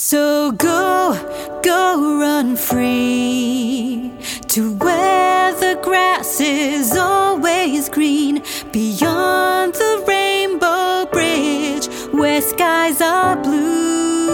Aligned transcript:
So 0.00 0.52
go, 0.52 1.60
go 1.64 2.20
run 2.20 2.54
free 2.54 4.12
to 4.46 4.72
where 4.76 5.52
the 5.54 5.76
grass 5.82 6.40
is 6.40 6.96
always 6.96 7.88
green, 7.88 8.44
beyond 8.70 9.74
the 9.74 10.04
rainbow 10.06 11.04
bridge 11.10 11.88
where 12.12 12.40
skies 12.40 13.00
are 13.00 13.42
blue. 13.42 14.28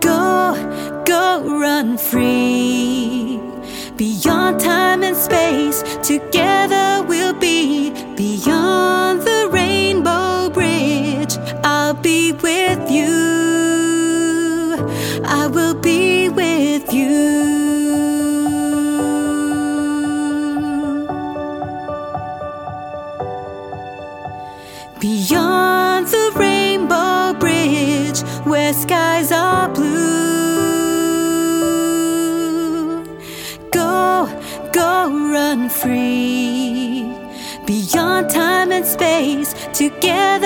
Go, 0.00 1.04
go 1.06 1.60
run 1.60 1.96
free 1.96 3.40
beyond 3.96 4.58
time 4.58 5.04
and 5.04 5.16
space. 5.16 5.84
Together 6.02 7.06
we'll 7.06 7.38
be 7.38 7.90
beyond 8.16 9.22
the 9.22 9.37
Beyond 25.00 26.08
the 26.08 26.32
rainbow 26.34 27.32
bridge 27.38 28.20
where 28.44 28.72
skies 28.72 29.30
are 29.30 29.68
blue. 29.68 30.24
Go, 33.70 34.26
go 34.72 35.08
run 35.32 35.68
free. 35.68 37.14
Beyond 37.64 38.30
time 38.30 38.72
and 38.72 38.84
space, 38.84 39.54
together 39.72 40.37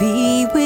be 0.00 0.46
with 0.46 0.59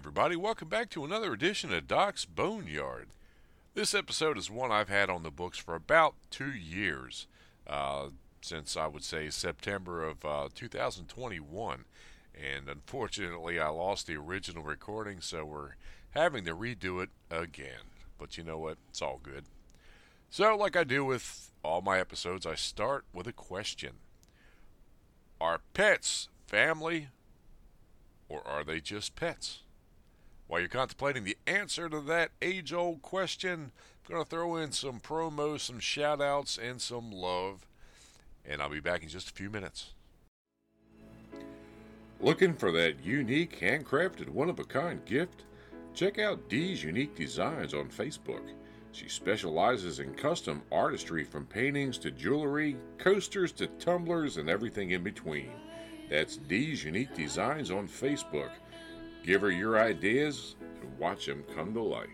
everybody, 0.00 0.34
welcome 0.34 0.66
back 0.66 0.88
to 0.88 1.04
another 1.04 1.30
edition 1.34 1.74
of 1.74 1.86
Doc's 1.86 2.24
Boneyard. 2.24 3.08
This 3.74 3.94
episode 3.94 4.38
is 4.38 4.50
one 4.50 4.72
I've 4.72 4.88
had 4.88 5.10
on 5.10 5.22
the 5.22 5.30
books 5.30 5.58
for 5.58 5.74
about 5.74 6.14
two 6.30 6.50
years, 6.50 7.26
uh, 7.66 8.06
since 8.40 8.78
I 8.78 8.86
would 8.86 9.04
say 9.04 9.28
September 9.28 10.02
of 10.02 10.24
uh, 10.24 10.48
2021. 10.54 11.84
And 12.34 12.68
unfortunately, 12.70 13.60
I 13.60 13.68
lost 13.68 14.06
the 14.06 14.16
original 14.16 14.62
recording, 14.62 15.20
so 15.20 15.44
we're 15.44 15.74
having 16.12 16.46
to 16.46 16.56
redo 16.56 17.02
it 17.02 17.10
again. 17.30 17.92
But 18.18 18.38
you 18.38 18.42
know 18.42 18.58
what? 18.58 18.78
It's 18.88 19.02
all 19.02 19.20
good. 19.22 19.44
So, 20.30 20.56
like 20.56 20.76
I 20.76 20.84
do 20.84 21.04
with 21.04 21.50
all 21.62 21.82
my 21.82 22.00
episodes, 22.00 22.46
I 22.46 22.54
start 22.54 23.04
with 23.12 23.26
a 23.26 23.34
question 23.34 23.96
Are 25.42 25.60
pets 25.74 26.30
family 26.46 27.08
or 28.30 28.40
are 28.48 28.64
they 28.64 28.80
just 28.80 29.14
pets? 29.14 29.60
While 30.50 30.58
you're 30.58 30.68
contemplating 30.68 31.22
the 31.22 31.38
answer 31.46 31.88
to 31.88 32.00
that 32.00 32.32
age 32.42 32.72
old 32.72 33.02
question, 33.02 33.70
I'm 34.04 34.12
going 34.12 34.24
to 34.24 34.28
throw 34.28 34.56
in 34.56 34.72
some 34.72 34.98
promos, 34.98 35.60
some 35.60 35.78
shout 35.78 36.20
outs, 36.20 36.58
and 36.58 36.80
some 36.80 37.12
love. 37.12 37.68
And 38.44 38.60
I'll 38.60 38.68
be 38.68 38.80
back 38.80 39.04
in 39.04 39.08
just 39.08 39.30
a 39.30 39.32
few 39.32 39.48
minutes. 39.48 39.92
Looking 42.20 42.52
for 42.52 42.72
that 42.72 43.04
unique, 43.04 43.60
handcrafted, 43.60 44.28
one 44.28 44.50
of 44.50 44.58
a 44.58 44.64
kind 44.64 45.04
gift? 45.04 45.44
Check 45.94 46.18
out 46.18 46.48
Dee's 46.48 46.82
Unique 46.82 47.14
Designs 47.14 47.72
on 47.72 47.88
Facebook. 47.88 48.42
She 48.90 49.08
specializes 49.08 50.00
in 50.00 50.14
custom 50.14 50.62
artistry 50.72 51.22
from 51.22 51.46
paintings 51.46 51.96
to 51.98 52.10
jewelry, 52.10 52.76
coasters 52.98 53.52
to 53.52 53.68
tumblers, 53.68 54.36
and 54.36 54.50
everything 54.50 54.90
in 54.90 55.04
between. 55.04 55.52
That's 56.10 56.38
Dee's 56.38 56.82
Unique 56.82 57.14
Designs 57.14 57.70
on 57.70 57.86
Facebook. 57.86 58.50
Give 59.22 59.42
her 59.42 59.50
your 59.50 59.78
ideas 59.78 60.56
and 60.82 60.98
watch 60.98 61.26
them 61.26 61.44
come 61.54 61.74
to 61.74 61.82
life. 61.82 62.08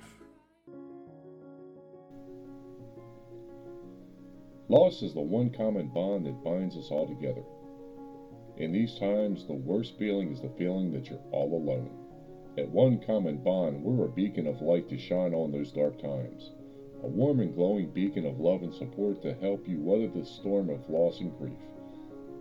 Loss 4.68 5.02
is 5.02 5.14
the 5.14 5.20
one 5.20 5.50
common 5.50 5.88
bond 5.88 6.26
that 6.26 6.42
binds 6.42 6.76
us 6.76 6.90
all 6.90 7.06
together. 7.06 7.42
In 8.56 8.72
these 8.72 8.98
times, 8.98 9.46
the 9.46 9.52
worst 9.52 9.96
feeling 9.98 10.32
is 10.32 10.40
the 10.40 10.48
feeling 10.58 10.90
that 10.92 11.08
you're 11.08 11.20
all 11.30 11.54
alone. 11.54 11.90
At 12.58 12.70
One 12.70 12.98
Common 12.98 13.36
Bond, 13.36 13.84
we're 13.84 14.06
a 14.06 14.08
beacon 14.08 14.46
of 14.46 14.62
light 14.62 14.88
to 14.88 14.98
shine 14.98 15.34
on 15.34 15.52
those 15.52 15.70
dark 15.70 16.00
times. 16.00 16.52
A 17.02 17.06
warm 17.06 17.40
and 17.40 17.54
glowing 17.54 17.90
beacon 17.90 18.24
of 18.24 18.40
love 18.40 18.62
and 18.62 18.74
support 18.74 19.20
to 19.22 19.34
help 19.34 19.68
you 19.68 19.78
weather 19.78 20.08
the 20.08 20.24
storm 20.24 20.70
of 20.70 20.88
loss 20.88 21.20
and 21.20 21.36
grief. 21.38 21.52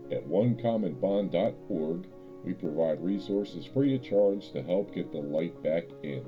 At 0.10 0.26
onecommonbond.org, 0.30 2.08
we 2.46 2.54
provide 2.54 3.04
resources 3.04 3.66
free 3.66 3.96
of 3.96 4.04
charge 4.04 4.52
to 4.52 4.62
help 4.62 4.94
get 4.94 5.12
the 5.12 5.18
light 5.18 5.62
back 5.64 5.84
in. 6.04 6.24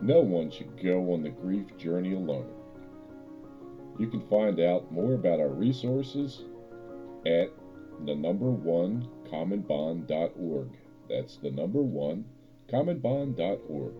No 0.00 0.20
one 0.20 0.50
should 0.50 0.82
go 0.82 1.12
on 1.12 1.22
the 1.22 1.30
grief 1.30 1.76
journey 1.78 2.14
alone. 2.14 2.52
You 3.98 4.08
can 4.08 4.20
find 4.28 4.60
out 4.60 4.92
more 4.92 5.14
about 5.14 5.40
our 5.40 5.48
resources 5.48 6.42
at 7.24 7.50
the 8.04 8.14
number 8.14 8.50
one 8.50 9.08
commonbond.org. 9.30 10.68
That's 11.08 11.36
the 11.38 11.50
number 11.50 11.80
one 11.80 12.26
commonbond.org. 12.68 13.94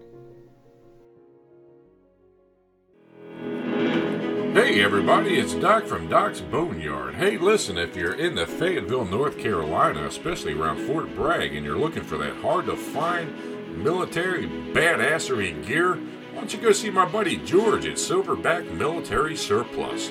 Hey 4.57 4.81
everybody, 4.83 5.39
it's 5.39 5.53
Doc 5.53 5.85
from 5.85 6.09
Doc's 6.09 6.41
Boneyard. 6.41 7.17
Hey, 7.17 7.37
listen, 7.37 7.77
if 7.77 7.95
you're 7.95 8.15
in 8.15 8.35
the 8.35 8.47
Fayetteville, 8.47 9.05
North 9.05 9.39
Carolina, 9.39 10.07
especially 10.07 10.55
around 10.55 10.79
Fort 10.87 11.15
Bragg, 11.15 11.55
and 11.55 11.63
you're 11.63 11.77
looking 11.77 12.03
for 12.03 12.17
that 12.17 12.35
hard 12.37 12.65
to 12.65 12.75
find 12.75 13.85
military 13.85 14.47
badassery 14.47 15.63
gear, 15.67 15.97
why 15.97 16.41
don't 16.41 16.55
you 16.55 16.59
go 16.59 16.73
see 16.73 16.89
my 16.89 17.05
buddy 17.05 17.37
George 17.37 17.85
at 17.85 17.97
Silverback 17.97 18.73
Military 18.73 19.37
Surplus? 19.37 20.11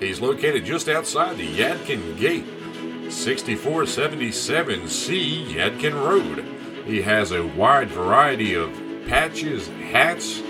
He's 0.00 0.20
located 0.20 0.64
just 0.64 0.88
outside 0.88 1.36
the 1.36 1.56
Yadkin 1.56 2.18
Gate, 2.18 2.46
6477C 3.06 5.52
Yadkin 5.52 5.94
Road. 5.94 6.44
He 6.84 7.00
has 7.02 7.30
a 7.30 7.46
wide 7.46 7.90
variety 7.90 8.54
of 8.54 8.76
patches, 9.06 9.68
hats, 9.68 10.42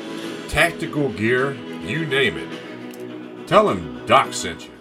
tactical 0.49 1.11
gear, 1.11 1.53
you 1.83 2.07
name 2.07 2.39
it. 2.39 2.64
Tell 3.47 3.69
him 3.69 4.07
Doc 4.07 4.33
sent 4.33 4.65
you. 4.65 4.73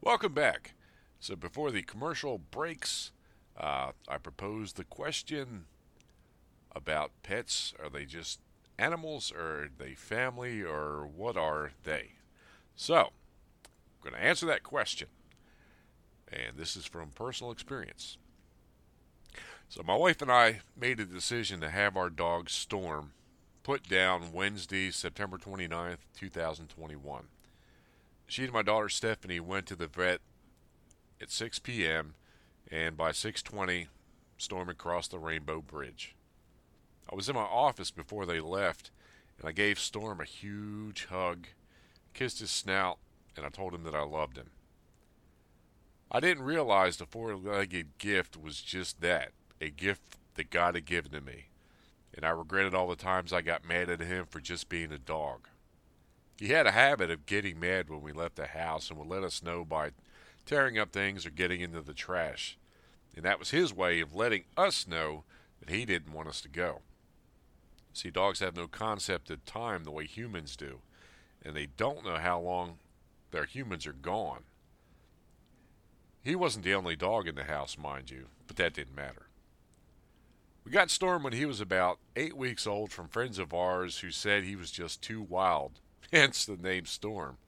Welcome 0.00 0.32
back. 0.32 0.72
So 1.20 1.36
before 1.36 1.70
the 1.70 1.82
commercial 1.82 2.38
breaks, 2.38 3.12
uh, 3.58 3.92
I 4.08 4.16
proposed 4.16 4.76
the 4.76 4.84
question 4.84 5.66
about 6.74 7.10
pets. 7.22 7.74
Are 7.78 7.90
they 7.90 8.06
just 8.06 8.40
animals, 8.78 9.30
or 9.30 9.64
are 9.64 9.68
they 9.76 9.92
family, 9.92 10.62
or 10.62 11.06
what 11.06 11.36
are 11.36 11.72
they? 11.84 12.12
So, 12.74 12.96
I'm 12.96 14.02
going 14.02 14.14
to 14.14 14.26
answer 14.26 14.46
that 14.46 14.62
question. 14.62 15.08
And 16.32 16.56
this 16.56 16.74
is 16.74 16.86
from 16.86 17.10
personal 17.10 17.52
experience. 17.52 18.16
So, 19.68 19.82
my 19.82 19.96
wife 19.96 20.22
and 20.22 20.32
I 20.32 20.60
made 20.74 21.00
a 21.00 21.04
decision 21.04 21.60
to 21.60 21.68
have 21.68 21.98
our 21.98 22.08
dog 22.08 22.48
Storm 22.48 23.12
put 23.62 23.86
down 23.86 24.32
Wednesday, 24.32 24.90
September 24.90 25.36
29th, 25.36 25.98
2021 26.18 27.24
she 28.28 28.44
and 28.44 28.52
my 28.52 28.62
daughter 28.62 28.88
Stephanie 28.88 29.40
went 29.40 29.66
to 29.66 29.74
the 29.74 29.86
vet 29.86 30.20
at 31.20 31.30
6 31.30 31.58
p.m. 31.60 32.14
and 32.70 32.96
by 32.96 33.10
6:20 33.10 33.88
Storm 34.36 34.72
crossed 34.76 35.10
the 35.10 35.18
Rainbow 35.18 35.60
Bridge. 35.60 36.14
I 37.10 37.16
was 37.16 37.28
in 37.28 37.34
my 37.34 37.40
office 37.40 37.90
before 37.90 38.26
they 38.26 38.38
left 38.38 38.90
and 39.38 39.48
I 39.48 39.52
gave 39.52 39.78
Storm 39.78 40.20
a 40.20 40.24
huge 40.24 41.06
hug, 41.06 41.46
kissed 42.12 42.40
his 42.40 42.50
snout, 42.50 42.98
and 43.36 43.46
I 43.46 43.48
told 43.48 43.74
him 43.74 43.84
that 43.84 43.94
I 43.94 44.02
loved 44.02 44.36
him. 44.36 44.50
I 46.10 46.20
didn't 46.20 46.44
realize 46.44 46.96
the 46.96 47.06
four 47.06 47.36
legged 47.36 47.98
gift 47.98 48.36
was 48.36 48.60
just 48.60 49.00
that 49.00 49.30
a 49.60 49.70
gift 49.70 50.16
that 50.34 50.50
God 50.50 50.74
had 50.74 50.84
given 50.84 51.12
to 51.12 51.20
me, 51.20 51.48
and 52.14 52.24
I 52.24 52.30
regretted 52.30 52.74
all 52.74 52.88
the 52.88 52.96
times 52.96 53.32
I 53.32 53.40
got 53.40 53.64
mad 53.64 53.88
at 53.88 54.00
him 54.00 54.26
for 54.26 54.40
just 54.40 54.68
being 54.68 54.92
a 54.92 54.98
dog. 54.98 55.48
He 56.38 56.48
had 56.48 56.66
a 56.66 56.72
habit 56.72 57.10
of 57.10 57.26
getting 57.26 57.58
mad 57.58 57.90
when 57.90 58.00
we 58.00 58.12
left 58.12 58.36
the 58.36 58.46
house 58.46 58.90
and 58.90 58.98
would 58.98 59.08
let 59.08 59.24
us 59.24 59.42
know 59.42 59.64
by 59.64 59.90
tearing 60.46 60.78
up 60.78 60.92
things 60.92 61.26
or 61.26 61.30
getting 61.30 61.60
into 61.60 61.80
the 61.80 61.94
trash, 61.94 62.56
and 63.16 63.24
that 63.24 63.38
was 63.38 63.50
his 63.50 63.74
way 63.74 64.00
of 64.00 64.14
letting 64.14 64.44
us 64.56 64.86
know 64.86 65.24
that 65.58 65.70
he 65.70 65.84
didn't 65.84 66.12
want 66.12 66.28
us 66.28 66.40
to 66.42 66.48
go. 66.48 66.80
See, 67.92 68.10
dogs 68.10 68.38
have 68.38 68.56
no 68.56 68.68
concept 68.68 69.30
of 69.30 69.44
time 69.44 69.82
the 69.82 69.90
way 69.90 70.06
humans 70.06 70.54
do, 70.54 70.78
and 71.44 71.56
they 71.56 71.66
don't 71.66 72.04
know 72.04 72.16
how 72.16 72.38
long 72.38 72.78
their 73.32 73.44
humans 73.44 73.86
are 73.86 73.92
gone. 73.92 74.44
He 76.22 76.36
wasn't 76.36 76.64
the 76.64 76.74
only 76.74 76.94
dog 76.94 77.26
in 77.26 77.34
the 77.34 77.44
house, 77.44 77.76
mind 77.76 78.10
you, 78.10 78.26
but 78.46 78.56
that 78.56 78.74
didn't 78.74 78.94
matter. 78.94 79.26
We 80.64 80.70
got 80.70 80.90
Storm 80.90 81.22
when 81.24 81.32
he 81.32 81.46
was 81.46 81.60
about 81.60 81.98
eight 82.14 82.36
weeks 82.36 82.66
old 82.66 82.92
from 82.92 83.08
friends 83.08 83.38
of 83.38 83.52
ours 83.52 83.98
who 83.98 84.10
said 84.10 84.44
he 84.44 84.54
was 84.54 84.70
just 84.70 85.02
too 85.02 85.22
wild, 85.22 85.80
hence 86.12 86.44
the 86.44 86.56
name 86.56 86.86
Storm. 86.86 87.38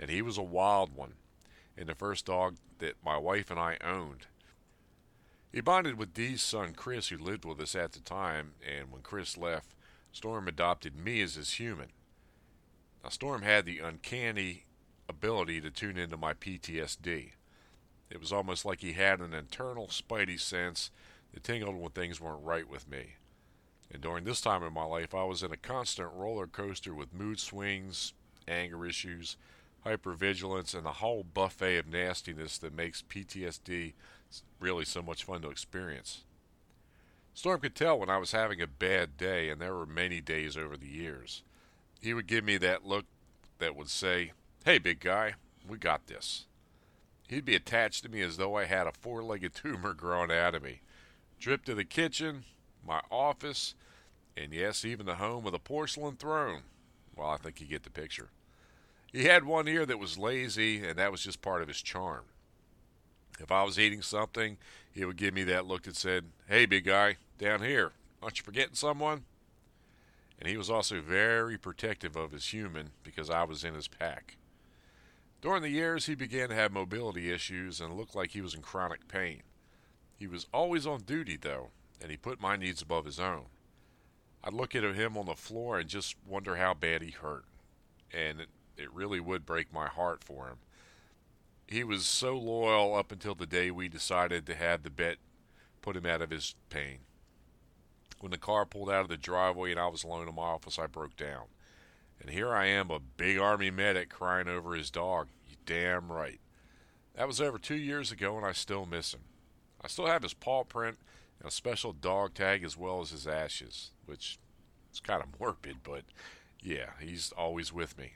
And 0.00 0.10
he 0.10 0.22
was 0.22 0.38
a 0.38 0.42
wild 0.42 0.94
one, 0.94 1.14
and 1.76 1.88
the 1.88 1.94
first 1.94 2.26
dog 2.26 2.56
that 2.78 2.96
my 3.04 3.16
wife 3.16 3.50
and 3.50 3.60
I 3.60 3.76
owned. 3.84 4.26
He 5.52 5.60
bonded 5.60 5.98
with 5.98 6.14
Dee's 6.14 6.42
son 6.42 6.72
Chris, 6.74 7.08
who 7.08 7.18
lived 7.18 7.44
with 7.44 7.60
us 7.60 7.74
at 7.74 7.92
the 7.92 8.00
time, 8.00 8.52
and 8.66 8.90
when 8.90 9.02
Chris 9.02 9.36
left, 9.36 9.74
Storm 10.10 10.48
adopted 10.48 10.96
me 10.96 11.20
as 11.20 11.34
his 11.34 11.52
human. 11.54 11.88
Now, 13.02 13.10
Storm 13.10 13.42
had 13.42 13.66
the 13.66 13.78
uncanny 13.80 14.64
ability 15.08 15.60
to 15.60 15.70
tune 15.70 15.98
into 15.98 16.16
my 16.16 16.32
PTSD. 16.32 17.32
It 18.10 18.20
was 18.20 18.32
almost 18.32 18.64
like 18.64 18.80
he 18.80 18.92
had 18.92 19.20
an 19.20 19.34
internal 19.34 19.88
spidey 19.88 20.40
sense 20.40 20.90
that 21.32 21.44
tingled 21.44 21.76
when 21.76 21.90
things 21.90 22.20
weren't 22.20 22.44
right 22.44 22.68
with 22.68 22.88
me. 22.88 23.16
And 23.92 24.00
during 24.00 24.24
this 24.24 24.40
time 24.40 24.62
in 24.62 24.72
my 24.72 24.84
life, 24.84 25.14
I 25.14 25.24
was 25.24 25.42
in 25.42 25.52
a 25.52 25.56
constant 25.56 26.08
roller 26.14 26.46
coaster 26.46 26.94
with 26.94 27.12
mood 27.12 27.38
swings, 27.38 28.14
anger 28.48 28.86
issues, 28.86 29.36
hypervigilance, 29.84 30.74
and 30.74 30.86
a 30.86 30.92
whole 30.92 31.22
buffet 31.22 31.76
of 31.76 31.86
nastiness 31.86 32.56
that 32.58 32.74
makes 32.74 33.02
PTSD 33.02 33.92
really 34.58 34.86
so 34.86 35.02
much 35.02 35.24
fun 35.24 35.42
to 35.42 35.50
experience. 35.50 36.22
Storm 37.34 37.60
could 37.60 37.74
tell 37.74 37.98
when 37.98 38.08
I 38.08 38.16
was 38.16 38.32
having 38.32 38.62
a 38.62 38.66
bad 38.66 39.18
day, 39.18 39.50
and 39.50 39.60
there 39.60 39.74
were 39.74 39.86
many 39.86 40.20
days 40.20 40.56
over 40.56 40.76
the 40.76 40.88
years. 40.88 41.42
He 42.00 42.14
would 42.14 42.26
give 42.26 42.44
me 42.44 42.56
that 42.58 42.86
look 42.86 43.04
that 43.58 43.76
would 43.76 43.90
say, 43.90 44.32
Hey, 44.64 44.78
big 44.78 45.00
guy, 45.00 45.34
we 45.68 45.76
got 45.76 46.06
this. 46.06 46.46
He'd 47.28 47.44
be 47.44 47.54
attached 47.54 48.04
to 48.04 48.10
me 48.10 48.22
as 48.22 48.36
though 48.36 48.56
I 48.56 48.64
had 48.64 48.86
a 48.86 48.92
four 48.92 49.22
legged 49.22 49.54
tumor 49.62 49.92
growing 49.92 50.30
out 50.30 50.54
of 50.54 50.62
me. 50.62 50.80
Trip 51.38 51.64
to 51.64 51.74
the 51.74 51.84
kitchen, 51.84 52.44
my 52.86 53.00
office, 53.10 53.74
and 54.36 54.52
yes, 54.52 54.84
even 54.84 55.06
the 55.06 55.16
home 55.16 55.46
of 55.46 55.52
the 55.52 55.58
porcelain 55.58 56.16
throne. 56.16 56.62
Well, 57.16 57.28
I 57.28 57.36
think 57.36 57.60
you 57.60 57.66
get 57.66 57.82
the 57.82 57.90
picture. 57.90 58.30
He 59.12 59.24
had 59.24 59.44
one 59.44 59.68
ear 59.68 59.84
that 59.84 59.98
was 59.98 60.18
lazy, 60.18 60.84
and 60.84 60.98
that 60.98 61.12
was 61.12 61.22
just 61.22 61.42
part 61.42 61.62
of 61.62 61.68
his 61.68 61.82
charm. 61.82 62.24
If 63.38 63.52
I 63.52 63.62
was 63.62 63.78
eating 63.78 64.02
something, 64.02 64.56
he 64.92 65.04
would 65.04 65.16
give 65.16 65.34
me 65.34 65.44
that 65.44 65.66
look 65.66 65.82
that 65.82 65.96
said, 65.96 66.24
Hey, 66.48 66.66
big 66.66 66.84
guy, 66.84 67.16
down 67.38 67.62
here, 67.62 67.92
aren't 68.22 68.38
you 68.38 68.44
forgetting 68.44 68.74
someone? 68.74 69.24
And 70.38 70.48
he 70.48 70.56
was 70.56 70.70
also 70.70 71.00
very 71.00 71.58
protective 71.58 72.16
of 72.16 72.32
his 72.32 72.46
human 72.46 72.90
because 73.02 73.30
I 73.30 73.44
was 73.44 73.64
in 73.64 73.74
his 73.74 73.88
pack. 73.88 74.36
During 75.40 75.62
the 75.62 75.68
years, 75.68 76.06
he 76.06 76.14
began 76.14 76.48
to 76.48 76.54
have 76.54 76.72
mobility 76.72 77.32
issues 77.32 77.80
and 77.80 77.96
looked 77.96 78.14
like 78.14 78.30
he 78.30 78.40
was 78.40 78.54
in 78.54 78.62
chronic 78.62 79.08
pain. 79.08 79.42
He 80.16 80.26
was 80.26 80.46
always 80.54 80.86
on 80.86 81.00
duty, 81.00 81.36
though, 81.36 81.70
and 82.02 82.10
he 82.10 82.16
put 82.16 82.40
my 82.40 82.56
needs 82.56 82.82
above 82.82 83.04
his 83.04 83.20
own. 83.20 83.44
I'd 84.44 84.52
look 84.52 84.74
at 84.74 84.82
him 84.82 85.16
on 85.16 85.26
the 85.26 85.36
floor 85.36 85.78
and 85.78 85.88
just 85.88 86.16
wonder 86.26 86.56
how 86.56 86.74
bad 86.74 87.00
he 87.00 87.12
hurt, 87.12 87.44
and 88.12 88.40
it, 88.40 88.48
it 88.76 88.92
really 88.92 89.20
would 89.20 89.46
break 89.46 89.72
my 89.72 89.86
heart 89.86 90.24
for 90.24 90.48
him. 90.48 90.56
He 91.68 91.84
was 91.84 92.04
so 92.04 92.36
loyal 92.36 92.94
up 92.96 93.12
until 93.12 93.36
the 93.36 93.46
day 93.46 93.70
we 93.70 93.88
decided 93.88 94.44
to 94.46 94.54
have 94.54 94.82
the 94.82 94.90
bet 94.90 95.18
put 95.80 95.96
him 95.96 96.04
out 96.04 96.20
of 96.20 96.30
his 96.30 96.56
pain. 96.68 96.98
When 98.20 98.32
the 98.32 98.38
car 98.38 98.66
pulled 98.66 98.90
out 98.90 99.02
of 99.02 99.08
the 99.08 99.16
driveway 99.16 99.70
and 99.70 99.80
I 99.80 99.86
was 99.86 100.04
alone 100.04 100.28
in 100.28 100.34
my 100.34 100.42
office, 100.42 100.78
I 100.78 100.86
broke 100.86 101.16
down. 101.16 101.44
And 102.20 102.30
here 102.30 102.52
I 102.52 102.66
am, 102.66 102.90
a 102.90 103.00
big 103.00 103.38
army 103.38 103.70
medic 103.70 104.10
crying 104.10 104.48
over 104.48 104.74
his 104.74 104.90
dog. 104.90 105.28
You 105.48 105.56
damn 105.66 106.10
right. 106.10 106.40
That 107.14 107.26
was 107.26 107.40
over 107.40 107.58
two 107.58 107.76
years 107.76 108.12
ago, 108.12 108.36
and 108.36 108.46
I 108.46 108.52
still 108.52 108.86
miss 108.86 109.12
him. 109.12 109.22
I 109.80 109.88
still 109.88 110.06
have 110.06 110.22
his 110.22 110.34
paw 110.34 110.62
print 110.64 110.98
a 111.44 111.50
special 111.50 111.92
dog 111.92 112.34
tag 112.34 112.64
as 112.64 112.76
well 112.76 113.00
as 113.00 113.10
his 113.10 113.26
ashes, 113.26 113.90
which 114.06 114.38
is 114.92 115.00
kind 115.00 115.22
of 115.22 115.40
morbid, 115.40 115.78
but 115.82 116.02
yeah, 116.62 116.90
he's 117.00 117.32
always 117.32 117.72
with 117.72 117.98
me. 117.98 118.12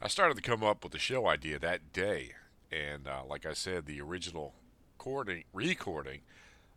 I 0.00 0.08
started 0.08 0.36
to 0.36 0.42
come 0.42 0.62
up 0.62 0.82
with 0.82 0.92
the 0.92 0.98
show 0.98 1.26
idea 1.26 1.58
that 1.58 1.92
day, 1.92 2.32
and 2.70 3.06
uh, 3.06 3.22
like 3.26 3.46
I 3.46 3.52
said, 3.52 3.86
the 3.86 4.00
original 4.00 4.54
recording, 4.98 5.44
recording 5.52 6.20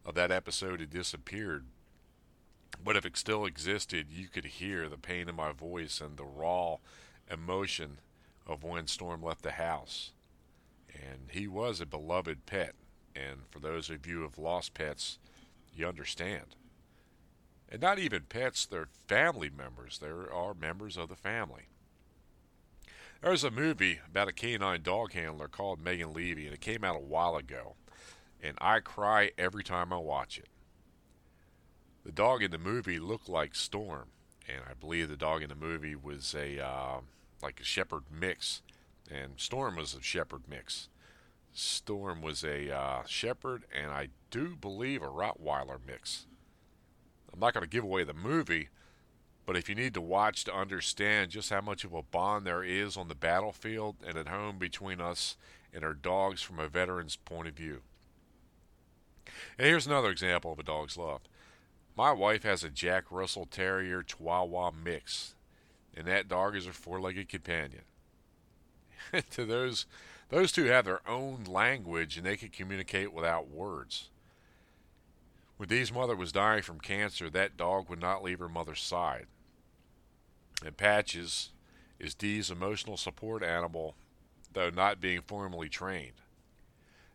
of 0.05 0.15
that 0.15 0.31
episode 0.31 0.79
had 0.79 0.89
disappeared 0.89 1.65
but 2.83 2.95
if 2.95 3.05
it 3.05 3.17
still 3.17 3.45
existed, 3.45 4.07
you 4.09 4.27
could 4.27 4.45
hear 4.45 4.87
the 4.87 4.97
pain 4.97 5.27
in 5.27 5.35
my 5.35 5.51
voice 5.51 5.99
and 5.99 6.17
the 6.17 6.25
raw 6.25 6.77
emotion 7.29 7.99
of 8.47 8.63
when 8.63 8.87
Storm 8.87 9.21
left 9.21 9.41
the 9.43 9.51
house. 9.51 10.11
And 10.93 11.29
he 11.31 11.47
was 11.47 11.81
a 11.81 11.85
beloved 11.85 12.45
pet. 12.45 12.73
And 13.15 13.41
for 13.49 13.59
those 13.59 13.89
of 13.89 14.07
you 14.07 14.17
who 14.17 14.21
have 14.23 14.37
lost 14.37 14.73
pets, 14.73 15.19
you 15.79 15.87
understand. 15.87 16.55
And 17.69 17.81
not 17.81 17.99
even 17.99 18.23
pets, 18.23 18.65
they're 18.65 18.89
family 19.07 19.49
members. 19.49 19.99
There 19.99 20.31
are 20.31 20.53
members 20.53 20.97
of 20.97 21.09
the 21.09 21.15
family. 21.15 21.67
There's 23.21 23.43
a 23.43 23.51
movie 23.51 23.99
about 24.07 24.27
a 24.27 24.33
canine 24.33 24.81
dog 24.81 25.13
handler 25.13 25.47
called 25.47 25.83
Megan 25.83 26.13
Leavey, 26.13 26.45
and 26.45 26.53
it 26.53 26.61
came 26.61 26.83
out 26.83 26.95
a 26.95 26.99
while 26.99 27.35
ago. 27.35 27.75
And 28.41 28.57
I 28.61 28.79
cry 28.79 29.31
every 29.37 29.63
time 29.63 29.91
I 29.91 29.97
watch 29.97 30.37
it. 30.37 30.47
The 32.05 32.11
dog 32.11 32.41
in 32.41 32.51
the 32.51 32.57
movie 32.57 32.97
looked 32.97 33.27
like 33.27 33.53
Storm, 33.55 34.07
and 34.47 34.61
I 34.69 34.73
believe 34.73 35.09
the 35.09 35.17
dog 35.17 35.43
in 35.43 35.49
the 35.49 35.55
movie 35.55 35.95
was 35.95 36.33
a 36.33 36.63
uh, 36.65 37.01
like 37.43 37.59
a 37.59 37.65
shepherd 37.65 38.03
mix, 38.09 38.61
and 39.11 39.33
Storm 39.35 39.75
was 39.75 39.93
a 39.93 40.01
shepherd 40.01 40.43
mix. 40.49 40.87
Storm 41.59 42.21
was 42.21 42.43
a 42.43 42.73
uh, 42.73 43.03
shepherd, 43.05 43.65
and 43.75 43.91
I 43.91 44.09
do 44.31 44.55
believe 44.55 45.01
a 45.01 45.07
Rottweiler 45.07 45.79
mix. 45.85 46.25
I'm 47.33 47.39
not 47.39 47.53
going 47.53 47.63
to 47.63 47.69
give 47.69 47.83
away 47.83 48.03
the 48.03 48.13
movie, 48.13 48.69
but 49.45 49.57
if 49.57 49.67
you 49.67 49.75
need 49.75 49.93
to 49.95 50.01
watch 50.01 50.43
to 50.45 50.53
understand 50.53 51.31
just 51.31 51.49
how 51.49 51.61
much 51.61 51.83
of 51.83 51.93
a 51.93 52.01
bond 52.01 52.45
there 52.45 52.63
is 52.63 52.97
on 52.97 53.07
the 53.07 53.15
battlefield 53.15 53.97
and 54.05 54.17
at 54.17 54.27
home 54.27 54.57
between 54.57 55.01
us 55.01 55.37
and 55.73 55.83
our 55.83 55.93
dogs 55.93 56.41
from 56.41 56.59
a 56.59 56.67
veteran's 56.67 57.15
point 57.15 57.47
of 57.47 57.55
view. 57.55 57.81
And 59.57 59.67
here's 59.67 59.87
another 59.87 60.09
example 60.09 60.51
of 60.51 60.59
a 60.59 60.63
dog's 60.63 60.97
love. 60.97 61.21
My 61.95 62.11
wife 62.11 62.43
has 62.43 62.63
a 62.63 62.69
Jack 62.69 63.11
Russell 63.11 63.45
Terrier 63.45 64.01
Chihuahua 64.01 64.71
mix, 64.71 65.35
and 65.95 66.07
that 66.07 66.27
dog 66.27 66.55
is 66.55 66.65
her 66.65 66.73
four-legged 66.73 67.27
companion. 67.27 67.83
to 69.31 69.45
those, 69.45 69.85
those 70.29 70.51
two 70.51 70.65
have 70.65 70.85
their 70.85 71.07
own 71.07 71.43
language, 71.45 72.17
and 72.17 72.25
they 72.25 72.37
can 72.37 72.49
communicate 72.49 73.13
without 73.13 73.49
words. 73.49 74.09
When 75.57 75.69
Dee's 75.69 75.91
mother 75.91 76.15
was 76.15 76.31
dying 76.31 76.61
from 76.61 76.79
cancer, 76.79 77.29
that 77.29 77.57
dog 77.57 77.89
would 77.89 77.99
not 77.99 78.23
leave 78.23 78.39
her 78.39 78.47
mother's 78.47 78.81
side. 78.81 79.25
And 80.65 80.77
Patches 80.77 81.49
is 81.99 82.15
Dee's 82.15 82.49
emotional 82.49 82.95
support 82.95 83.43
animal, 83.43 83.95
though 84.53 84.69
not 84.69 85.01
being 85.01 85.21
formally 85.21 85.67
trained. 85.67 86.13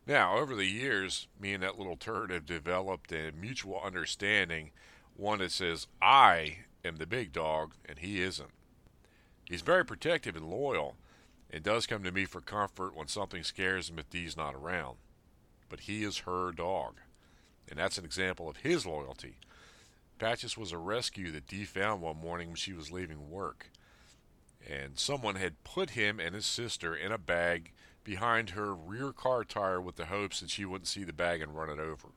Now, 0.06 0.36
over 0.36 0.54
the 0.54 0.66
years, 0.66 1.28
me 1.40 1.54
and 1.54 1.62
that 1.62 1.78
little 1.78 1.96
turd 1.96 2.30
have 2.30 2.44
developed 2.44 3.12
a 3.12 3.32
mutual 3.32 3.80
understanding, 3.82 4.72
one 5.16 5.38
that 5.38 5.52
says, 5.52 5.86
I 6.02 6.58
am 6.84 6.96
the 6.96 7.06
big 7.06 7.32
dog 7.32 7.72
and 7.86 7.98
he 7.98 8.20
isn't. 8.20 8.50
He's 9.44 9.62
very 9.62 9.84
protective 9.84 10.36
and 10.36 10.50
loyal 10.50 10.96
and 11.50 11.62
does 11.62 11.86
come 11.86 12.02
to 12.02 12.12
me 12.12 12.24
for 12.24 12.40
comfort 12.40 12.96
when 12.96 13.08
something 13.08 13.42
scares 13.42 13.90
him 13.90 13.98
if 13.98 14.10
Dee's 14.10 14.36
not 14.36 14.54
around. 14.54 14.96
But 15.68 15.80
he 15.80 16.04
is 16.04 16.18
her 16.18 16.52
dog, 16.52 17.00
and 17.68 17.78
that's 17.78 17.98
an 17.98 18.04
example 18.04 18.48
of 18.48 18.58
his 18.58 18.86
loyalty. 18.86 19.36
Patches 20.18 20.56
was 20.56 20.72
a 20.72 20.78
rescue 20.78 21.30
that 21.32 21.46
Dee 21.46 21.64
found 21.64 22.00
one 22.00 22.16
morning 22.16 22.48
when 22.48 22.56
she 22.56 22.72
was 22.72 22.92
leaving 22.92 23.30
work, 23.30 23.70
and 24.68 24.98
someone 24.98 25.36
had 25.36 25.64
put 25.64 25.90
him 25.90 26.20
and 26.20 26.34
his 26.34 26.46
sister 26.46 26.94
in 26.94 27.12
a 27.12 27.18
bag 27.18 27.72
behind 28.04 28.50
her 28.50 28.74
rear 28.74 29.12
car 29.12 29.44
tire 29.44 29.80
with 29.80 29.96
the 29.96 30.06
hopes 30.06 30.40
that 30.40 30.50
she 30.50 30.64
wouldn't 30.64 30.86
see 30.86 31.04
the 31.04 31.12
bag 31.12 31.40
and 31.40 31.56
run 31.56 31.70
it 31.70 31.78
over. 31.78 32.08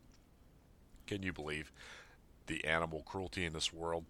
Can 1.07 1.24
you 1.24 1.31
believe 1.31 1.72
the 2.48 2.63
animal 2.65 3.01
cruelty 3.03 3.46
in 3.46 3.53
this 3.53 3.74
world? 3.74 4.05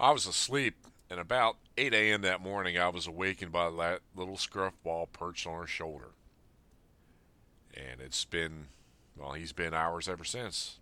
I 0.00 0.10
was 0.10 0.26
asleep 0.26 0.86
And 1.10 1.18
about 1.18 1.56
8 1.76 1.94
a.m. 1.94 2.22
that 2.22 2.42
morning, 2.42 2.78
I 2.78 2.88
was 2.88 3.06
awakened 3.06 3.52
by 3.52 3.70
that 3.70 4.00
little 4.14 4.36
scruff 4.36 4.74
ball 4.82 5.06
perched 5.06 5.46
on 5.46 5.58
her 5.58 5.66
shoulder. 5.66 6.10
And 7.74 8.00
it's 8.00 8.24
been, 8.24 8.66
well, 9.16 9.32
he's 9.32 9.52
been 9.52 9.72
ours 9.72 10.08
ever 10.08 10.24
since. 10.24 10.78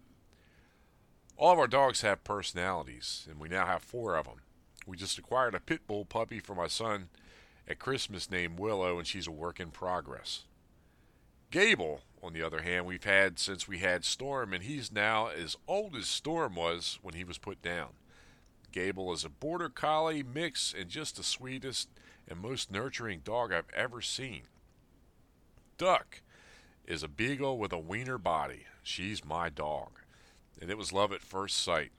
All 1.37 1.52
of 1.52 1.59
our 1.59 1.68
dogs 1.68 2.00
have 2.00 2.25
personalities, 2.25 3.26
and 3.30 3.38
we 3.38 3.49
now 3.49 3.66
have 3.66 3.83
four 3.83 4.16
of 4.16 4.25
them. 4.25 4.40
We 4.87 4.97
just 4.97 5.18
acquired 5.18 5.54
a 5.54 5.61
pit 5.61 5.83
bull 5.87 6.04
puppy 6.04 6.40
for 6.40 6.54
my 6.54 6.66
son 6.66 7.09
at 7.68 7.78
Christmas 7.78 8.30
named 8.30 8.59
Willow, 8.59 8.99
and 8.99 9.06
she's 9.06 9.26
a 9.26 9.33
work 9.33 9.61
in 9.61 9.71
progress. 9.71 10.45
Gable, 11.50 12.00
on 12.23 12.33
the 12.33 12.42
other 12.42 12.62
hand, 12.62 12.87
we've 12.87 13.04
had 13.04 13.38
since 13.38 13.68
we 13.68 13.78
had 13.78 14.04
Storm, 14.04 14.52
and 14.52 14.64
he's 14.64 14.90
now 14.90 15.28
as 15.28 15.56
old 15.68 15.95
as 15.95 16.06
Storm 16.06 16.54
was 16.54 16.99
when 17.02 17.14
he 17.14 17.25
was 17.25 17.38
put 17.38 17.62
down. 17.62 17.90
Gable 18.76 19.11
is 19.14 19.25
a 19.25 19.30
border 19.30 19.71
collie 19.71 20.23
mix 20.23 20.75
and 20.78 20.90
just 20.90 21.16
the 21.16 21.23
sweetest 21.23 21.88
and 22.28 22.38
most 22.38 22.71
nurturing 22.71 23.23
dog 23.25 23.50
I've 23.50 23.71
ever 23.75 24.02
seen. 24.02 24.42
Duck 25.78 26.21
is 26.85 27.02
a 27.02 27.09
beagle 27.09 27.56
with 27.56 27.73
a 27.73 27.78
wiener 27.78 28.18
body. 28.18 28.66
She's 28.83 29.25
my 29.25 29.49
dog 29.49 30.00
and 30.61 30.71
it 30.71 30.76
was 30.76 30.92
love 30.92 31.11
at 31.11 31.23
first 31.23 31.56
sight. 31.56 31.90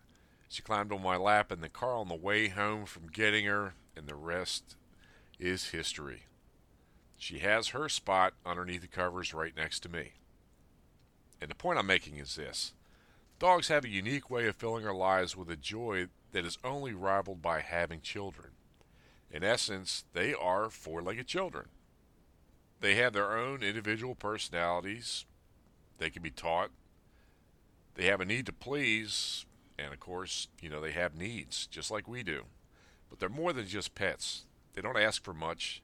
She 0.49 0.61
climbed 0.61 0.91
on 0.91 1.01
my 1.01 1.17
lap 1.17 1.51
in 1.51 1.61
the 1.61 1.67
car 1.67 1.95
on 1.95 2.09
the 2.09 2.13
way 2.13 2.49
home 2.49 2.85
from 2.85 3.07
getting 3.07 3.45
her, 3.45 3.73
and 3.95 4.05
the 4.05 4.13
rest 4.13 4.75
is 5.39 5.69
history. 5.69 6.25
She 7.17 7.39
has 7.39 7.69
her 7.69 7.89
spot 7.89 8.35
underneath 8.45 8.81
the 8.81 8.87
covers 8.87 9.33
right 9.33 9.55
next 9.57 9.79
to 9.79 9.89
me. 9.89 10.11
And 11.41 11.49
the 11.49 11.55
point 11.55 11.79
I'm 11.79 11.87
making 11.87 12.17
is 12.17 12.35
this 12.35 12.73
dogs 13.39 13.69
have 13.69 13.83
a 13.83 13.89
unique 13.89 14.29
way 14.29 14.45
of 14.45 14.55
filling 14.55 14.85
our 14.85 14.93
lives 14.93 15.35
with 15.35 15.49
a 15.49 15.55
joy 15.55 16.07
that 16.31 16.45
is 16.45 16.57
only 16.63 16.93
rivaled 16.93 17.41
by 17.41 17.61
having 17.61 18.01
children. 18.01 18.49
In 19.31 19.43
essence, 19.43 20.05
they 20.13 20.33
are 20.33 20.69
four 20.69 21.01
legged 21.01 21.27
children. 21.27 21.65
They 22.79 22.95
have 22.95 23.13
their 23.13 23.37
own 23.37 23.63
individual 23.63 24.15
personalities. 24.15 25.25
They 25.97 26.09
can 26.09 26.21
be 26.21 26.29
taught, 26.29 26.69
they 27.97 28.05
have 28.05 28.21
a 28.21 28.25
need 28.25 28.45
to 28.45 28.53
please, 28.53 29.45
and 29.77 29.91
of 29.91 29.99
course, 29.99 30.47
you 30.61 30.69
know, 30.69 30.79
they 30.79 30.91
have 30.91 31.15
needs, 31.15 31.65
just 31.65 31.89
like 31.89 32.07
we 32.07 32.21
do. 32.21 32.43
But 33.09 33.19
they're 33.19 33.27
more 33.27 33.53
than 33.53 33.67
just 33.67 33.95
pets. 33.95 34.45
They 34.73 34.83
don't 34.83 34.97
ask 34.97 35.23
for 35.23 35.33
much. 35.33 35.81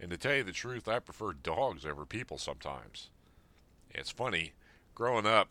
And 0.00 0.10
to 0.10 0.16
tell 0.16 0.34
you 0.34 0.42
the 0.42 0.50
truth, 0.50 0.88
I 0.88 0.98
prefer 0.98 1.32
dogs 1.32 1.86
over 1.86 2.04
people 2.04 2.36
sometimes. 2.36 3.10
It's 3.90 4.10
funny, 4.10 4.54
growing 4.96 5.24
up, 5.24 5.48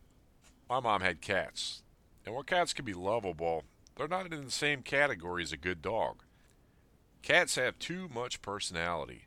my 0.69 0.81
mom 0.81 1.00
had 1.00 1.21
cats. 1.21 1.81
And 2.25 2.36
while 2.36 2.43
cats 2.43 2.74
can 2.74 2.83
be 2.83 2.93
lovable, 2.93 3.63
they're 3.95 4.07
not 4.07 4.31
in 4.31 4.45
the 4.45 4.51
same 4.51 4.81
category 4.81 5.43
as 5.43 5.51
a 5.51 5.57
good 5.57 5.81
dog. 5.81 6.24
Cats 7.21 7.55
have 7.55 7.77
too 7.77 8.10
much 8.13 8.41
personality, 8.41 9.25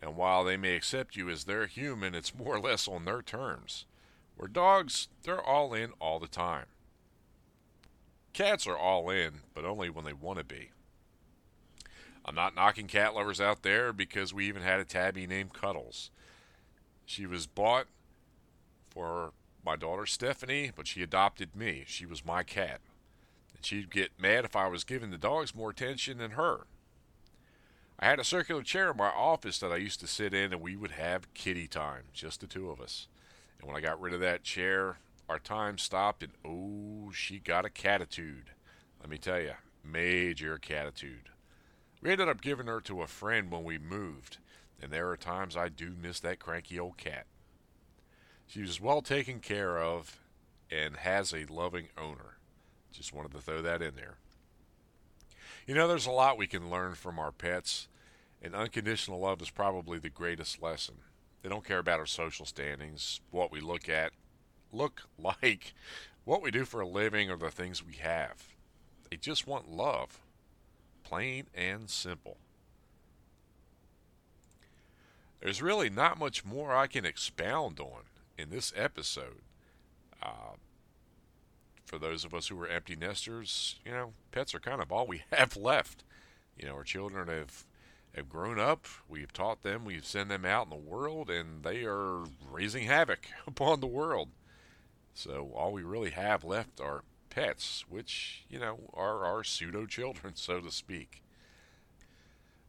and 0.00 0.16
while 0.16 0.44
they 0.44 0.56
may 0.56 0.76
accept 0.76 1.16
you 1.16 1.28
as 1.28 1.44
their 1.44 1.66
human, 1.66 2.14
it's 2.14 2.34
more 2.34 2.56
or 2.56 2.60
less 2.60 2.88
on 2.88 3.04
their 3.04 3.22
terms. 3.22 3.84
Where 4.36 4.48
dogs, 4.48 5.08
they're 5.22 5.42
all 5.42 5.74
in 5.74 5.92
all 6.00 6.18
the 6.18 6.26
time. 6.26 6.66
Cats 8.32 8.66
are 8.66 8.76
all 8.76 9.10
in, 9.10 9.40
but 9.54 9.64
only 9.64 9.90
when 9.90 10.04
they 10.04 10.12
want 10.12 10.38
to 10.38 10.44
be. 10.44 10.70
I'm 12.24 12.34
not 12.34 12.56
knocking 12.56 12.86
cat 12.86 13.14
lovers 13.14 13.40
out 13.40 13.62
there 13.62 13.92
because 13.92 14.32
we 14.32 14.48
even 14.48 14.62
had 14.62 14.80
a 14.80 14.84
tabby 14.84 15.26
named 15.26 15.52
Cuddles. 15.52 16.10
She 17.04 17.26
was 17.26 17.46
bought 17.46 17.86
for 18.90 19.32
my 19.64 19.76
daughter 19.76 20.06
Stephanie, 20.06 20.72
but 20.74 20.86
she 20.86 21.02
adopted 21.02 21.54
me. 21.54 21.84
She 21.86 22.06
was 22.06 22.24
my 22.24 22.42
cat. 22.42 22.80
She'd 23.64 23.90
get 23.90 24.20
mad 24.20 24.44
if 24.44 24.54
I 24.54 24.68
was 24.68 24.84
giving 24.84 25.10
the 25.10 25.16
dogs 25.16 25.54
more 25.54 25.70
attention 25.70 26.18
than 26.18 26.32
her. 26.32 26.66
I 27.98 28.06
had 28.06 28.20
a 28.20 28.24
circular 28.24 28.62
chair 28.62 28.90
in 28.90 28.96
my 28.98 29.08
office 29.08 29.58
that 29.60 29.72
I 29.72 29.76
used 29.76 30.00
to 30.00 30.06
sit 30.06 30.34
in, 30.34 30.52
and 30.52 30.60
we 30.60 30.76
would 30.76 30.90
have 30.90 31.32
kitty 31.32 31.66
time, 31.66 32.02
just 32.12 32.40
the 32.40 32.46
two 32.46 32.68
of 32.68 32.80
us. 32.80 33.06
And 33.58 33.66
when 33.66 33.76
I 33.76 33.80
got 33.80 34.00
rid 34.00 34.12
of 34.12 34.20
that 34.20 34.42
chair, 34.42 34.98
our 35.30 35.38
time 35.38 35.78
stopped, 35.78 36.22
and 36.22 36.32
oh, 36.44 37.10
she 37.12 37.38
got 37.38 37.64
a 37.64 37.70
catitude. 37.70 38.48
Let 39.00 39.08
me 39.08 39.16
tell 39.16 39.40
you, 39.40 39.52
major 39.82 40.58
catitude. 40.58 41.30
We 42.02 42.10
ended 42.10 42.28
up 42.28 42.42
giving 42.42 42.66
her 42.66 42.82
to 42.82 43.00
a 43.00 43.06
friend 43.06 43.50
when 43.50 43.64
we 43.64 43.78
moved, 43.78 44.36
and 44.82 44.92
there 44.92 45.08
are 45.08 45.16
times 45.16 45.56
I 45.56 45.70
do 45.70 45.94
miss 45.98 46.20
that 46.20 46.38
cranky 46.38 46.78
old 46.78 46.98
cat. 46.98 47.24
She 48.46 48.60
was 48.60 48.78
well 48.78 49.00
taken 49.00 49.40
care 49.40 49.78
of 49.78 50.20
and 50.70 50.96
has 50.98 51.32
a 51.32 51.46
loving 51.46 51.88
owner. 51.96 52.36
Just 52.94 53.12
wanted 53.12 53.32
to 53.32 53.40
throw 53.40 53.60
that 53.60 53.82
in 53.82 53.96
there. 53.96 54.16
You 55.66 55.74
know, 55.74 55.88
there's 55.88 56.06
a 56.06 56.12
lot 56.12 56.38
we 56.38 56.46
can 56.46 56.70
learn 56.70 56.94
from 56.94 57.18
our 57.18 57.32
pets, 57.32 57.88
and 58.40 58.54
unconditional 58.54 59.18
love 59.18 59.42
is 59.42 59.50
probably 59.50 59.98
the 59.98 60.10
greatest 60.10 60.62
lesson. 60.62 60.96
They 61.42 61.48
don't 61.48 61.64
care 61.64 61.78
about 61.78 61.98
our 61.98 62.06
social 62.06 62.46
standings, 62.46 63.20
what 63.30 63.50
we 63.50 63.60
look 63.60 63.88
at, 63.88 64.12
look 64.72 65.02
like, 65.18 65.74
what 66.24 66.40
we 66.40 66.50
do 66.50 66.64
for 66.64 66.80
a 66.80 66.88
living, 66.88 67.30
or 67.30 67.36
the 67.36 67.50
things 67.50 67.84
we 67.84 67.94
have. 67.94 68.54
They 69.10 69.16
just 69.16 69.46
want 69.46 69.70
love. 69.70 70.20
Plain 71.02 71.46
and 71.54 71.90
simple. 71.90 72.38
There's 75.40 75.60
really 75.60 75.90
not 75.90 76.18
much 76.18 76.44
more 76.44 76.74
I 76.74 76.86
can 76.86 77.04
expound 77.04 77.78
on 77.78 78.04
in 78.38 78.48
this 78.48 78.72
episode. 78.74 79.42
Uh, 80.22 80.56
for 81.94 82.00
those 82.00 82.24
of 82.24 82.34
us 82.34 82.48
who 82.48 82.60
are 82.60 82.66
empty 82.66 82.96
nesters, 82.96 83.76
you 83.84 83.92
know, 83.92 84.14
pets 84.32 84.52
are 84.52 84.58
kind 84.58 84.82
of 84.82 84.90
all 84.90 85.06
we 85.06 85.22
have 85.32 85.56
left. 85.56 86.02
You 86.58 86.66
know, 86.66 86.74
our 86.74 86.82
children 86.82 87.28
have 87.28 87.64
have 88.16 88.28
grown 88.28 88.58
up. 88.58 88.86
We've 89.08 89.32
taught 89.32 89.62
them. 89.62 89.84
We've 89.84 90.04
sent 90.04 90.28
them 90.28 90.44
out 90.44 90.66
in 90.66 90.70
the 90.70 90.76
world, 90.76 91.30
and 91.30 91.62
they 91.62 91.84
are 91.84 92.24
raising 92.50 92.86
havoc 92.86 93.26
upon 93.46 93.78
the 93.80 93.86
world. 93.86 94.30
So 95.14 95.52
all 95.54 95.72
we 95.72 95.82
really 95.82 96.10
have 96.10 96.42
left 96.42 96.80
are 96.80 97.04
pets, 97.30 97.84
which, 97.88 98.44
you 98.48 98.58
know, 98.58 98.90
are 98.92 99.24
our 99.24 99.44
pseudo 99.44 99.86
children, 99.86 100.34
so 100.36 100.60
to 100.60 100.72
speak. 100.72 101.22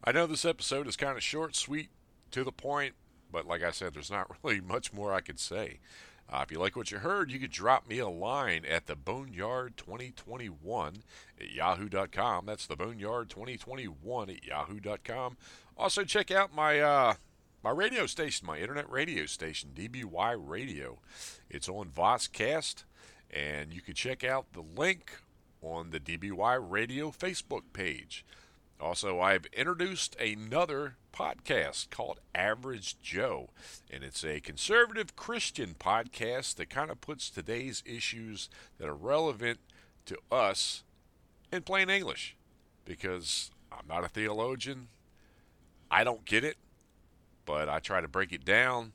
I 0.03 0.11
know 0.11 0.27
this 0.27 0.45
episode 0.45 0.87
is 0.87 0.95
kind 0.95 1.17
of 1.17 1.23
short, 1.23 1.55
sweet, 1.55 1.89
to 2.29 2.43
the 2.43 2.51
point, 2.51 2.93
but 3.31 3.47
like 3.47 3.63
I 3.63 3.71
said, 3.71 3.95
there's 3.95 4.11
not 4.11 4.29
really 4.43 4.61
much 4.61 4.93
more 4.93 5.11
I 5.11 5.21
could 5.21 5.39
say. 5.39 5.79
Uh, 6.27 6.43
if 6.43 6.51
you 6.51 6.57
like 6.59 6.75
what 6.75 6.89
you 6.91 6.97
heard, 6.97 7.31
you 7.31 7.39
could 7.39 7.51
drop 7.51 7.87
me 7.87 7.99
a 7.99 8.09
line 8.09 8.65
at 8.65 8.87
the 8.87 8.95
Boneyard2021 8.95 11.01
at 11.39 11.51
yahoo.com. 11.51 12.47
That's 12.47 12.65
the 12.65 12.75
Boneyard2021 12.75 14.35
at 14.35 14.43
yahoo.com. 14.43 15.37
Also, 15.77 16.03
check 16.03 16.31
out 16.31 16.55
my 16.55 16.79
uh, 16.79 17.13
my 17.63 17.69
radio 17.69 18.07
station, 18.07 18.47
my 18.47 18.57
internet 18.57 18.89
radio 18.89 19.25
station, 19.25 19.71
DBY 19.75 20.35
Radio. 20.39 20.99
It's 21.49 21.69
on 21.69 21.89
Voxcast, 21.89 22.83
and 23.29 23.73
you 23.73 23.81
can 23.81 23.93
check 23.93 24.23
out 24.23 24.53
the 24.53 24.61
link 24.61 25.11
on 25.61 25.91
the 25.91 25.99
DBY 25.99 26.57
Radio 26.59 27.11
Facebook 27.11 27.63
page. 27.73 28.25
Also, 28.79 29.19
I've 29.21 29.45
introduced 29.53 30.15
another 30.19 30.95
podcast 31.13 31.89
called 31.89 32.19
Average 32.33 32.99
Joe, 33.01 33.49
and 33.89 34.03
it's 34.03 34.23
a 34.23 34.41
conservative 34.41 35.15
Christian 35.15 35.75
podcast 35.79 36.55
that 36.55 36.69
kind 36.69 36.91
of 36.91 36.99
puts 36.99 37.29
today's 37.29 37.81
issues 37.85 38.49
that 38.77 38.89
are 38.89 38.95
relevant 38.95 39.59
to 40.07 40.17
us 40.31 40.83
in 41.51 41.61
plain 41.61 41.89
English. 41.89 42.35
Because 42.83 43.49
I'm 43.71 43.87
not 43.87 44.03
a 44.03 44.09
theologian, 44.09 44.89
I 45.89 46.03
don't 46.03 46.25
get 46.25 46.43
it, 46.43 46.57
but 47.45 47.69
I 47.69 47.79
try 47.79 48.01
to 48.01 48.07
break 48.07 48.33
it 48.33 48.43
down 48.43 48.91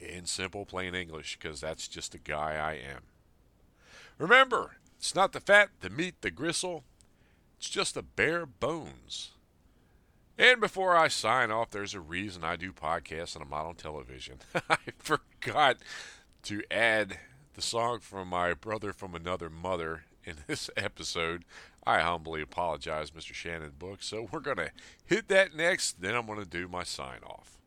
in 0.00 0.26
simple, 0.26 0.64
plain 0.64 0.94
English 0.94 1.36
because 1.36 1.60
that's 1.60 1.88
just 1.88 2.12
the 2.12 2.18
guy 2.18 2.54
I 2.54 2.74
am. 2.74 3.02
Remember, 4.18 4.76
it's 4.98 5.14
not 5.14 5.32
the 5.32 5.40
fat, 5.40 5.70
the 5.80 5.90
meat, 5.90 6.14
the 6.20 6.30
gristle 6.30 6.84
it's 7.62 7.70
just 7.70 7.94
the 7.94 8.02
bare 8.02 8.44
bones. 8.44 9.30
And 10.36 10.60
before 10.60 10.96
I 10.96 11.06
sign 11.06 11.52
off, 11.52 11.70
there's 11.70 11.94
a 11.94 12.00
reason 12.00 12.42
I 12.42 12.56
do 12.56 12.72
podcasts 12.72 13.36
and 13.36 13.44
I'm 13.44 13.50
not 13.50 13.66
on 13.66 13.76
television. 13.76 14.38
I 14.68 14.78
forgot 14.98 15.76
to 16.42 16.64
add 16.72 17.18
the 17.54 17.62
song 17.62 18.00
from 18.00 18.26
my 18.26 18.52
brother 18.52 18.92
from 18.92 19.14
another 19.14 19.48
mother 19.48 20.06
in 20.24 20.38
this 20.48 20.70
episode. 20.76 21.44
I 21.86 22.00
humbly 22.00 22.42
apologize, 22.42 23.12
Mr. 23.12 23.32
Shannon 23.32 23.74
Book. 23.78 24.02
So 24.02 24.26
we're 24.32 24.40
going 24.40 24.56
to 24.56 24.72
hit 25.04 25.28
that 25.28 25.54
next, 25.54 26.02
then 26.02 26.16
I'm 26.16 26.26
going 26.26 26.40
to 26.40 26.44
do 26.44 26.66
my 26.66 26.82
sign 26.82 27.20
off. 27.24 27.58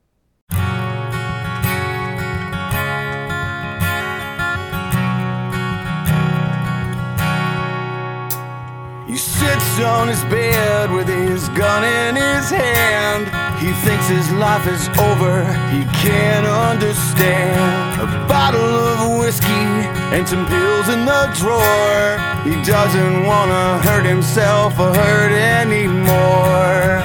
He 9.07 9.17
sits 9.17 9.79
on 9.81 10.07
his 10.07 10.24
bed 10.24 10.91
with 10.91 11.07
his 11.07 11.47
gun 11.50 11.83
in 11.83 12.15
his 12.15 12.50
hand. 12.50 13.27
He 13.59 13.71
thinks 13.85 14.07
his 14.07 14.31
life 14.31 14.65
is 14.65 14.89
over, 14.97 15.45
he 15.69 15.85
can't 16.01 16.47
understand. 16.47 18.01
A 18.01 18.07
bottle 18.27 18.59
of 18.62 19.19
whiskey 19.19 19.67
and 20.09 20.27
some 20.27 20.47
pills 20.47 20.89
in 20.89 21.05
the 21.05 21.29
drawer. 21.38 22.17
He 22.43 22.55
doesn't 22.63 23.27
wanna 23.27 23.77
hurt 23.83 24.07
himself 24.07 24.79
or 24.79 24.91
hurt 24.91 25.31
anymore. 25.31 27.03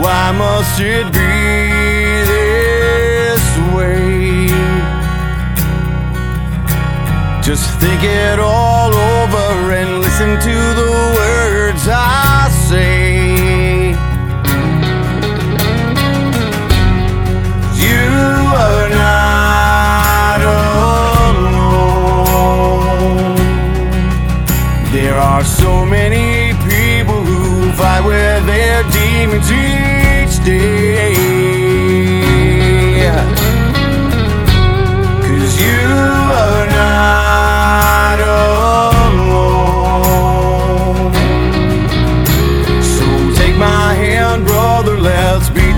Why 0.00 0.30
must 0.30 0.78
it 0.80 1.06
be 1.12 2.22
this 2.34 3.44
way? 3.74 4.46
Just 7.42 7.68
think 7.80 8.04
it 8.04 8.38
all 8.38 8.67
listen 10.18 10.40
to 10.40 10.56
the 10.74 10.90
words 11.14 11.86
I 11.88 12.48
say. 12.50 13.90
You 17.84 18.04
are 18.66 18.88
not 18.90 20.40
alone. 21.22 21.66
There 24.92 25.14
are 25.14 25.44
so 25.44 25.86
many 25.86 26.52
people 26.68 27.22
who 27.22 27.70
fight 27.74 28.04
with 28.04 28.46
their 28.46 28.82
demons 28.90 29.48
each 29.52 30.44
day. 30.44 30.87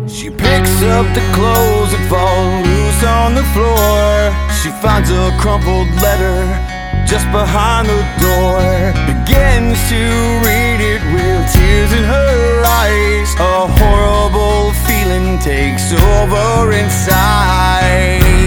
She 0.09 0.29
picks 0.29 0.83
up 0.83 1.07
the 1.15 1.21
clothes 1.33 1.91
that 1.93 2.05
fall 2.09 2.61
loose 2.67 3.03
on 3.05 3.33
the 3.33 3.43
floor. 3.55 4.35
She 4.61 4.69
finds 4.81 5.09
a 5.09 5.31
crumpled 5.39 5.87
letter 6.01 6.66
just 7.07 7.31
behind 7.31 7.87
the 7.87 8.03
door. 8.19 8.59
Begins 9.07 9.79
to 9.89 10.01
read 10.43 10.79
it 10.93 11.01
with 11.13 11.53
tears 11.53 11.91
in 11.93 12.03
her 12.03 12.63
eyes. 12.65 13.29
A 13.39 13.67
horrible 13.79 14.73
feeling 14.85 15.39
takes 15.39 15.93
over 15.93 16.73
inside. 16.73 18.46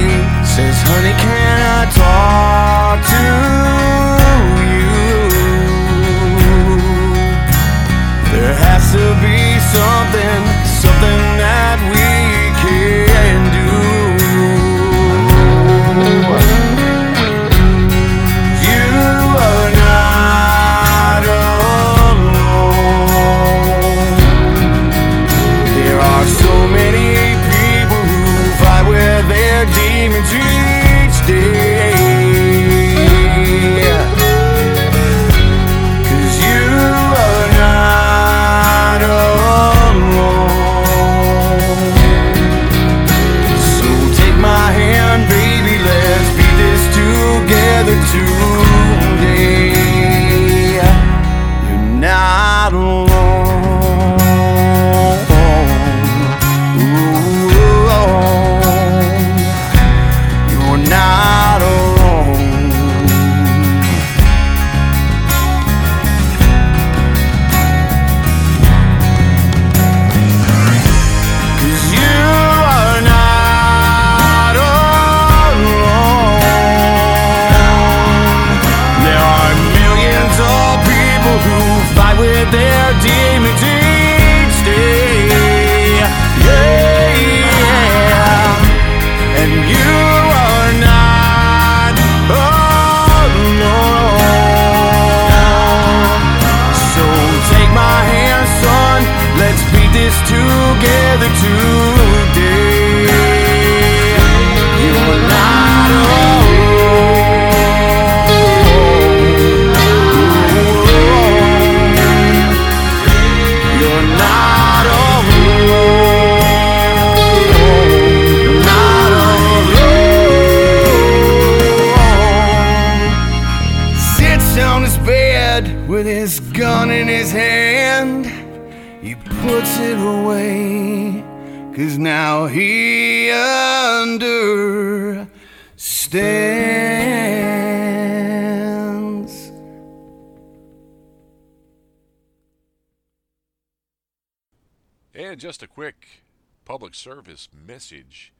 Just 145.40 145.62
a 145.62 145.66
quick 145.66 146.22
public 146.66 146.94
service 146.94 147.48
message. 147.66 148.30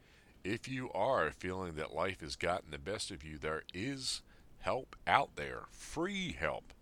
If 0.44 0.68
you 0.68 0.92
are 0.92 1.30
feeling 1.30 1.72
that 1.76 1.94
life 1.94 2.20
has 2.20 2.36
gotten 2.36 2.70
the 2.70 2.78
best 2.78 3.10
of 3.10 3.24
you, 3.24 3.38
there 3.38 3.62
is 3.72 4.20
help 4.58 4.94
out 5.06 5.34
there, 5.34 5.62
free 5.70 6.36
help. 6.38 6.74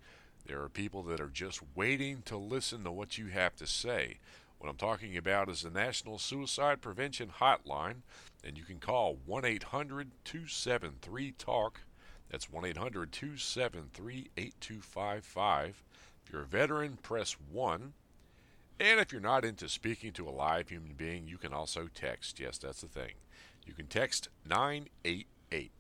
There 0.45 0.61
are 0.61 0.69
people 0.69 1.05
that 1.05 1.21
are 1.21 1.29
just 1.29 1.61
waiting 1.77 2.23
to 2.25 2.37
listen 2.37 2.83
to 2.83 2.91
what 2.91 3.17
you 3.17 3.27
have 3.27 3.55
to 3.59 3.67
say. 3.69 4.19
What 4.59 4.69
I'm 4.69 4.75
talking 4.75 5.17
about 5.17 5.49
is 5.49 5.63
the 5.63 5.71
National 5.71 6.19
Suicide 6.19 6.81
Prevention 6.81 7.31
Hotline, 7.39 8.01
and 8.43 8.59
you 8.59 8.65
can 8.65 8.81
call 8.81 9.19
1 9.25 9.45
800 9.45 10.11
273 10.25 11.33
TALK. 11.39 11.83
That's 12.29 12.51
1 12.51 12.65
800 12.65 13.13
273 13.13 14.31
8255. 14.37 15.85
If 16.25 16.33
you're 16.33 16.43
a 16.43 16.45
veteran, 16.45 16.99
press 17.05 17.37
1. 17.53 17.93
And 18.81 19.01
if 19.01 19.13
you're 19.13 19.21
not 19.21 19.45
into 19.45 19.69
speaking 19.69 20.13
to 20.13 20.29
a 20.29 20.31
live 20.31 20.69
human 20.69 20.95
being, 20.95 21.27
you 21.27 21.37
can 21.37 21.53
also 21.53 21.89
text. 21.93 22.39
Yes, 22.39 22.59
that's 22.59 22.81
the 22.81 22.89
thing. 22.89 23.15
You 23.67 23.75
can 23.75 23.87
text 23.87 24.29
988. 24.49 25.73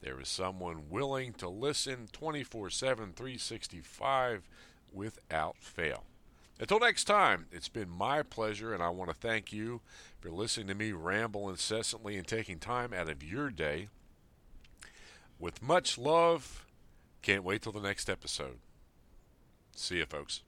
There 0.00 0.20
is 0.20 0.28
someone 0.28 0.88
willing 0.88 1.32
to 1.34 1.48
listen 1.48 2.08
24 2.12 2.70
7, 2.70 3.12
365 3.14 4.48
without 4.92 5.56
fail. 5.58 6.04
Until 6.60 6.78
next 6.78 7.04
time, 7.04 7.46
it's 7.50 7.68
been 7.68 7.90
my 7.90 8.22
pleasure, 8.22 8.72
and 8.72 8.82
I 8.82 8.88
want 8.90 9.10
to 9.10 9.16
thank 9.16 9.52
you 9.52 9.80
for 10.20 10.30
listening 10.30 10.68
to 10.68 10.74
me 10.74 10.92
ramble 10.92 11.50
incessantly 11.50 12.16
and 12.16 12.26
taking 12.26 12.58
time 12.58 12.92
out 12.92 13.10
of 13.10 13.24
your 13.24 13.50
day. 13.50 13.88
With 15.40 15.60
much 15.60 15.98
love, 15.98 16.64
can't 17.22 17.42
wait 17.42 17.62
till 17.62 17.72
the 17.72 17.80
next 17.80 18.08
episode. 18.08 18.58
See 19.74 19.96
you, 19.96 20.06
folks. 20.06 20.42